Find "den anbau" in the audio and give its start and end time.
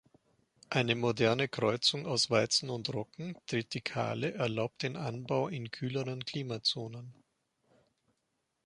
4.81-5.47